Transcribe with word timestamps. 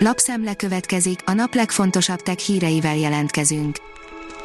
Lapszemle 0.00 0.54
következik, 0.54 1.20
a 1.24 1.32
nap 1.32 1.54
legfontosabb 1.54 2.20
tech 2.20 2.38
híreivel 2.38 2.96
jelentkezünk. 2.96 3.76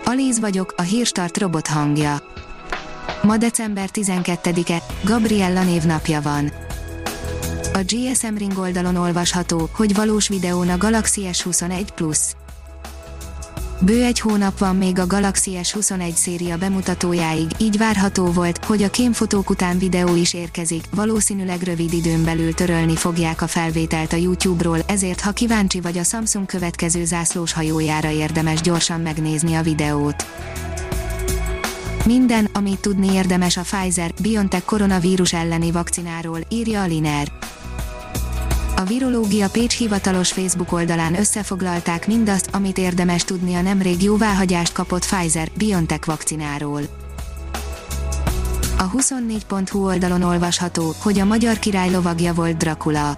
Alíz 0.06 0.40
vagyok, 0.40 0.74
a 0.78 0.82
hírstart 0.82 1.38
robot 1.38 1.68
hangja. 1.68 2.24
Ma 3.22 3.38
december 3.38 3.90
12-e, 3.94 4.84
Gabriella 5.04 5.64
névnapja 5.64 6.22
van. 6.22 6.52
A 7.74 7.80
GSM 7.86 8.36
Ring 8.36 8.58
oldalon 8.58 8.96
olvasható, 8.96 9.70
hogy 9.74 9.96
valós 9.96 10.28
videón 10.28 10.70
a 10.70 10.78
Galaxy 10.78 11.22
S21 11.32 11.88
Plus. 11.96 12.20
Bő 13.86 14.04
egy 14.04 14.20
hónap 14.20 14.58
van 14.58 14.76
még 14.76 15.00
a 15.00 15.08
Galaxy 15.08 15.60
S21 15.62 16.14
széria 16.14 16.58
bemutatójáig, 16.58 17.48
így 17.58 17.78
várható 17.78 18.26
volt, 18.26 18.66
hogy 18.66 18.84
a 18.84 18.90
kémfotók 18.90 19.50
után 19.50 19.78
videó 19.78 20.16
is 20.16 20.34
érkezik, 20.34 20.84
valószínűleg 20.96 21.62
rövid 21.62 21.94
időn 21.94 22.24
belül 22.24 22.54
törölni 22.54 22.96
fogják 22.96 23.42
a 23.42 23.48
felvételt 23.48 24.14
a 24.14 24.16
YouTube-ról, 24.16 24.80
ezért 24.88 25.22
ha 25.22 25.32
kíváncsi 25.32 25.82
vagy 25.82 25.98
a 25.98 26.04
Samsung 26.04 26.46
következő 26.46 27.06
zászlós 27.06 27.54
hajójára 27.54 28.10
érdemes 28.10 28.62
gyorsan 28.62 29.02
megnézni 29.02 29.56
a 29.56 29.62
videót. 29.62 30.26
Minden, 32.06 32.50
amit 32.54 32.80
tudni 32.80 33.14
érdemes 33.14 33.58
a 33.58 33.62
Pfizer-BioNTech 33.62 34.66
koronavírus 34.66 35.34
elleni 35.34 35.72
vakcináról, 35.72 36.40
írja 36.50 36.82
a 36.82 36.86
Liner. 36.86 37.32
A 38.84 38.86
Virológia 38.86 39.50
Pécs 39.50 39.78
hivatalos 39.78 40.32
Facebook 40.32 40.72
oldalán 40.72 41.20
összefoglalták 41.20 42.08
mindazt, 42.08 42.50
amit 42.52 42.78
érdemes 42.78 43.24
tudni 43.24 43.56
a 43.56 43.62
nemrég 43.62 44.02
jóváhagyást 44.02 44.74
kapott 44.74 45.06
Pfizer-BioNTech 45.06 46.08
vakcináról. 46.08 46.82
A 48.78 48.90
24.hu 48.92 49.86
oldalon 49.86 50.22
olvasható, 50.22 50.94
hogy 51.02 51.20
a 51.20 51.26
magyar 51.26 51.60
király 51.60 51.92
lovagja 51.92 52.34
volt 52.34 52.58
Dracula. 52.58 53.18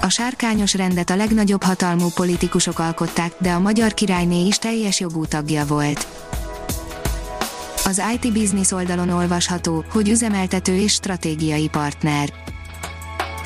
A 0.00 0.08
sárkányos 0.08 0.74
rendet 0.74 1.10
a 1.10 1.16
legnagyobb 1.16 1.62
hatalmú 1.62 2.08
politikusok 2.14 2.78
alkották, 2.78 3.32
de 3.38 3.50
a 3.50 3.60
magyar 3.60 3.94
királyné 3.94 4.46
is 4.46 4.58
teljes 4.58 5.00
jogú 5.00 5.26
tagja 5.26 5.66
volt. 5.66 6.06
Az 7.84 8.02
IT 8.14 8.32
Business 8.32 8.70
oldalon 8.70 9.08
olvasható, 9.08 9.84
hogy 9.88 10.08
üzemeltető 10.08 10.76
és 10.76 10.92
stratégiai 10.92 11.68
partner 11.68 12.32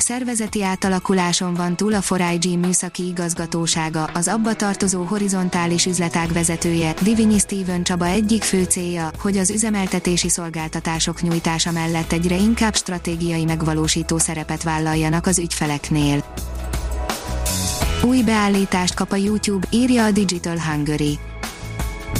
szervezeti 0.09 0.63
átalakuláson 0.63 1.53
van 1.53 1.75
túl 1.75 1.93
a 1.93 2.01
4IG 2.01 2.59
műszaki 2.59 3.07
igazgatósága, 3.07 4.03
az 4.03 4.27
abba 4.27 4.53
tartozó 4.53 5.03
horizontális 5.03 5.85
üzletág 5.85 6.31
vezetője, 6.31 6.93
Divinyi 7.01 7.39
Steven 7.39 7.83
Csaba 7.83 8.05
egyik 8.05 8.43
fő 8.43 8.63
célja, 8.63 9.11
hogy 9.19 9.37
az 9.37 9.49
üzemeltetési 9.49 10.29
szolgáltatások 10.29 11.21
nyújtása 11.21 11.71
mellett 11.71 12.11
egyre 12.11 12.35
inkább 12.35 12.75
stratégiai 12.75 13.45
megvalósító 13.45 14.17
szerepet 14.17 14.63
vállaljanak 14.63 15.25
az 15.25 15.39
ügyfeleknél. 15.39 16.23
Új 18.03 18.21
beállítást 18.21 18.93
kap 18.93 19.11
a 19.11 19.15
YouTube, 19.15 19.67
írja 19.71 20.03
a 20.03 20.11
Digital 20.11 20.59
Hungary. 20.59 21.19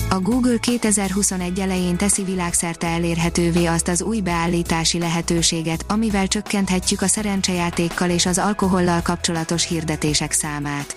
A 0.09 0.19
Google 0.19 0.57
2021 0.57 1.59
elején 1.59 1.97
teszi 1.97 2.23
világszerte 2.23 2.87
elérhetővé 2.87 3.65
azt 3.65 3.87
az 3.87 4.01
új 4.01 4.21
beállítási 4.21 4.99
lehetőséget, 4.99 5.85
amivel 5.87 6.27
csökkenthetjük 6.27 7.01
a 7.01 7.07
szerencsejátékkal 7.07 8.09
és 8.09 8.25
az 8.25 8.37
alkohollal 8.37 9.01
kapcsolatos 9.01 9.67
hirdetések 9.67 10.31
számát. 10.31 10.95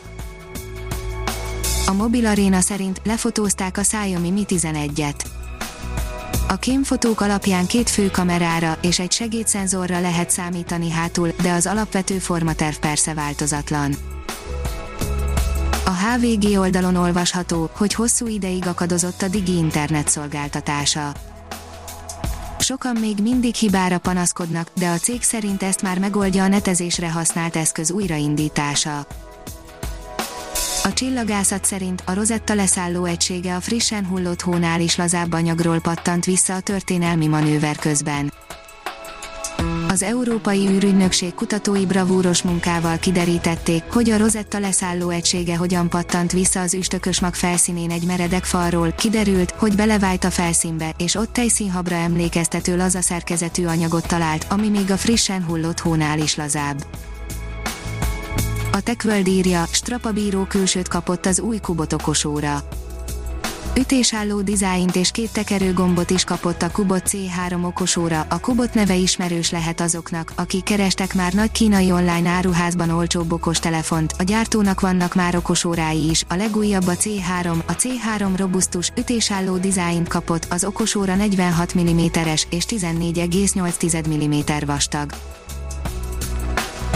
A 1.86 1.92
Mobil 1.92 2.26
Arena 2.26 2.60
szerint 2.60 3.00
lefotózták 3.04 3.78
a 3.78 3.80
Xiaomi 3.80 4.30
Mi 4.30 4.44
11-et. 4.48 5.24
A 6.48 6.56
kémfotók 6.56 7.20
alapján 7.20 7.66
két 7.66 7.90
fő 7.90 8.10
kamerára 8.10 8.78
és 8.82 8.98
egy 8.98 9.12
segédszenzorra 9.12 10.00
lehet 10.00 10.30
számítani 10.30 10.90
hátul, 10.90 11.32
de 11.42 11.52
az 11.52 11.66
alapvető 11.66 12.18
formaterv 12.18 12.76
persze 12.76 13.14
változatlan. 13.14 14.11
A 15.84 15.90
HVG 15.90 16.58
oldalon 16.58 16.96
olvasható, 16.96 17.70
hogy 17.72 17.94
hosszú 17.94 18.26
ideig 18.26 18.66
akadozott 18.66 19.22
a 19.22 19.28
Digi 19.28 19.56
internet 19.56 20.08
szolgáltatása. 20.08 21.12
Sokan 22.58 22.96
még 22.96 23.16
mindig 23.22 23.54
hibára 23.54 23.98
panaszkodnak, 23.98 24.68
de 24.74 24.88
a 24.88 24.96
cég 24.96 25.22
szerint 25.22 25.62
ezt 25.62 25.82
már 25.82 25.98
megoldja 25.98 26.42
a 26.42 26.48
netezésre 26.48 27.10
használt 27.10 27.56
eszköz 27.56 27.90
újraindítása. 27.90 29.06
A 30.84 30.92
csillagászat 30.92 31.64
szerint 31.64 32.02
a 32.06 32.14
Rosetta 32.14 32.54
leszálló 32.54 33.04
egysége 33.04 33.54
a 33.54 33.60
frissen 33.60 34.06
hullott 34.06 34.40
hónál 34.40 34.80
is 34.80 34.96
lazább 34.96 35.32
anyagról 35.32 35.80
pattant 35.80 36.24
vissza 36.24 36.54
a 36.54 36.60
történelmi 36.60 37.26
manőver 37.26 37.76
közben 37.76 38.32
az 39.92 40.02
Európai 40.02 40.68
űrügynökség 40.68 41.34
kutatói 41.34 41.86
bravúros 41.86 42.42
munkával 42.42 42.98
kiderítették, 42.98 43.82
hogy 43.90 44.10
a 44.10 44.16
Rosetta 44.16 44.58
leszálló 44.58 45.08
egysége 45.08 45.56
hogyan 45.56 45.88
pattant 45.88 46.32
vissza 46.32 46.60
az 46.60 46.74
üstökös 46.74 47.20
mag 47.20 47.34
felszínén 47.34 47.90
egy 47.90 48.04
meredek 48.06 48.44
falról, 48.44 48.92
kiderült, 48.92 49.50
hogy 49.50 49.74
belevájt 49.76 50.24
a 50.24 50.30
felszínbe, 50.30 50.94
és 50.98 51.14
ott 51.14 51.32
tejszínhabra 51.32 51.94
emlékeztető 51.94 52.76
laza 52.76 53.00
szerkezetű 53.00 53.64
anyagot 53.64 54.06
talált, 54.06 54.46
ami 54.48 54.68
még 54.68 54.90
a 54.90 54.96
frissen 54.96 55.44
hullott 55.44 55.80
hónál 55.80 56.18
is 56.18 56.36
lazább. 56.36 56.84
A 58.72 58.80
TechWorld 58.80 59.26
írja, 59.26 59.64
strapabíró 59.70 60.44
külsőt 60.44 60.88
kapott 60.88 61.26
az 61.26 61.40
új 61.40 61.58
Kubot 61.58 61.92
okosóra 61.92 62.64
Ütésálló 63.78 64.40
dizájnt 64.40 64.96
és 64.96 65.10
két 65.10 65.32
tekerőgombot 65.32 66.10
is 66.10 66.24
kapott 66.24 66.62
a 66.62 66.70
Kubot 66.70 67.02
C3 67.08 67.64
okosóra. 67.64 68.26
A 68.28 68.40
Kubot 68.40 68.74
neve 68.74 68.94
ismerős 68.94 69.50
lehet 69.50 69.80
azoknak, 69.80 70.32
akik 70.36 70.62
kerestek 70.62 71.14
már 71.14 71.32
nagy 71.32 71.50
kínai 71.50 71.92
online 71.92 72.28
áruházban 72.28 72.90
olcsóbb 72.90 73.32
okos 73.32 73.58
telefont. 73.58 74.14
A 74.18 74.22
gyártónak 74.22 74.80
vannak 74.80 75.14
már 75.14 75.36
okosórái 75.36 76.10
is. 76.10 76.24
A 76.28 76.34
legújabb 76.34 76.86
a 76.86 76.92
C3. 76.92 77.64
A 77.66 77.72
C3 77.72 78.32
robusztus, 78.36 78.92
ütésálló 78.96 79.56
dizájnt 79.56 80.08
kapott, 80.08 80.46
az 80.50 80.64
okosóra 80.64 81.14
46 81.14 81.74
mm-es 81.80 82.46
és 82.50 82.64
14,8 82.68 84.08
mm 84.08 84.66
vastag. 84.66 85.10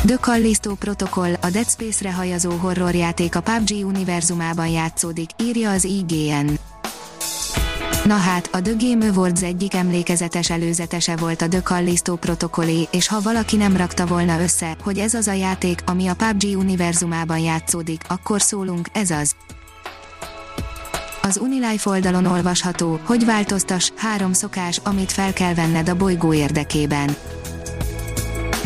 The 0.04 0.16
Callisto 0.20 0.74
Protocol, 0.74 1.32
a 1.40 1.50
Dead 1.50 1.68
Space-re 1.68 2.12
hajazó 2.12 2.50
horrorjáték 2.50 3.36
a 3.36 3.40
PUBG 3.40 3.86
univerzumában 3.86 4.68
játszódik, 4.68 5.30
írja 5.42 5.70
az 5.70 5.84
IGN. 5.84 6.50
Na 8.04 8.16
hát, 8.16 8.48
a 8.52 8.62
The 8.62 8.74
Game 8.78 9.06
Awards 9.06 9.42
egyik 9.42 9.74
emlékezetes 9.74 10.50
előzetese 10.50 11.16
volt 11.16 11.42
a 11.42 11.48
The 11.48 11.62
Callisto 11.62 12.16
protokollé, 12.16 12.88
és 12.90 13.08
ha 13.08 13.20
valaki 13.20 13.56
nem 13.56 13.76
rakta 13.76 14.06
volna 14.06 14.40
össze, 14.40 14.76
hogy 14.82 14.98
ez 14.98 15.14
az 15.14 15.26
a 15.26 15.32
játék, 15.32 15.80
ami 15.86 16.06
a 16.06 16.14
PUBG 16.14 16.58
univerzumában 16.58 17.38
játszódik, 17.38 18.00
akkor 18.08 18.40
szólunk, 18.42 18.88
ez 18.92 19.10
az. 19.10 19.34
Az 21.22 21.38
Unilife 21.38 21.90
oldalon 21.90 22.26
olvasható, 22.26 23.00
hogy 23.04 23.24
változtas, 23.24 23.92
három 23.96 24.32
szokás, 24.32 24.80
amit 24.84 25.12
fel 25.12 25.32
kell 25.32 25.54
venned 25.54 25.88
a 25.88 25.96
bolygó 25.96 26.32
érdekében. 26.32 27.16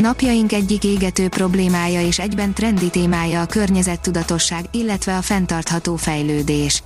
Napjaink 0.01 0.51
egyik 0.51 0.83
égető 0.83 1.27
problémája 1.27 2.01
és 2.01 2.19
egyben 2.19 2.53
trendi 2.53 2.89
témája 2.89 3.41
a 3.41 3.45
környezettudatosság, 3.45 4.65
illetve 4.71 5.17
a 5.17 5.21
fenntartható 5.21 5.95
fejlődés. 5.95 6.83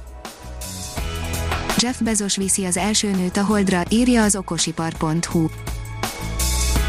Jeff 1.78 2.00
Bezos 2.00 2.36
viszi 2.36 2.66
az 2.66 2.78
első 2.78 3.12
nőt 3.12 3.38
a 3.38 3.44
Holdra, 3.44 3.84
írja 3.90 4.24
az 4.24 4.36
okosipar.hu. 4.36 5.48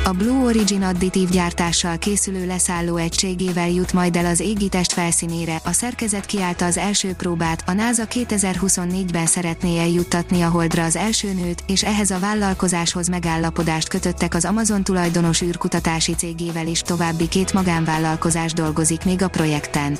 A 0.06 0.12
Blue 0.12 0.44
Origin 0.44 0.82
additív 0.82 1.28
gyártással 1.28 1.98
készülő 1.98 2.46
leszálló 2.46 2.96
egységével 2.96 3.68
jut 3.68 3.92
majd 3.92 4.16
el 4.16 4.26
az 4.26 4.40
égitest 4.40 4.92
felszínére, 4.92 5.60
a 5.64 5.72
szerkezet 5.72 6.26
kiállta 6.26 6.64
az 6.64 6.76
első 6.76 7.12
próbát, 7.12 7.62
a 7.66 7.72
NASA 7.72 8.04
2024-ben 8.10 9.26
szeretné 9.26 9.78
eljuttatni 9.78 10.42
a 10.42 10.48
Holdra 10.48 10.84
az 10.84 10.96
első 10.96 11.32
nőt, 11.32 11.62
és 11.66 11.84
ehhez 11.84 12.10
a 12.10 12.18
vállalkozáshoz 12.18 13.08
megállapodást 13.08 13.88
kötöttek 13.88 14.34
az 14.34 14.44
Amazon 14.44 14.84
tulajdonos 14.84 15.42
űrkutatási 15.42 16.14
cégével 16.14 16.66
is, 16.66 16.80
további 16.80 17.28
két 17.28 17.52
magánvállalkozás 17.52 18.52
dolgozik 18.52 19.04
még 19.04 19.22
a 19.22 19.28
projekten. 19.28 19.96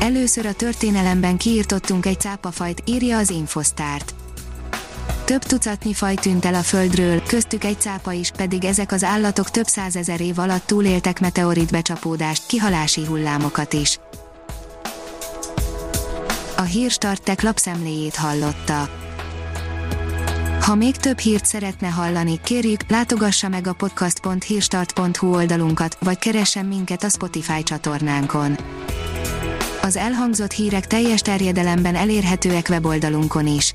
Először 0.00 0.46
a 0.46 0.52
történelemben 0.52 1.36
kiírtottunk 1.36 2.06
egy 2.06 2.20
cápafajt, 2.20 2.82
írja 2.86 3.18
az 3.18 3.30
Infosztárt. 3.30 4.14
Több 5.28 5.42
tucatnyi 5.42 5.92
faj 5.92 6.14
tűnt 6.14 6.44
el 6.44 6.54
a 6.54 6.62
Földről, 6.62 7.22
köztük 7.22 7.64
egy 7.64 7.80
cápa 7.80 8.12
is, 8.12 8.30
pedig 8.30 8.64
ezek 8.64 8.92
az 8.92 9.04
állatok 9.04 9.50
több 9.50 9.66
százezer 9.66 10.20
év 10.20 10.38
alatt 10.38 10.66
túléltek 10.66 11.20
meteorit 11.20 11.70
becsapódást, 11.70 12.46
kihalási 12.46 13.04
hullámokat 13.04 13.72
is. 13.72 13.98
A 16.56 16.62
hírstartek 16.62 17.42
lapszemléjét 17.42 18.16
hallotta. 18.16 18.90
Ha 20.60 20.74
még 20.74 20.96
több 20.96 21.18
hírt 21.18 21.46
szeretne 21.46 21.88
hallani, 21.88 22.40
kérjük, 22.44 22.80
látogassa 22.88 23.48
meg 23.48 23.66
a 23.66 23.72
podcast.hírstart.hu 23.72 25.34
oldalunkat, 25.34 25.96
vagy 26.00 26.18
keressen 26.18 26.66
minket 26.66 27.04
a 27.04 27.08
Spotify 27.08 27.62
csatornánkon. 27.62 28.56
Az 29.82 29.96
elhangzott 29.96 30.52
hírek 30.52 30.86
teljes 30.86 31.20
terjedelemben 31.20 31.94
elérhetőek 31.94 32.66
weboldalunkon 32.68 33.46
is 33.46 33.74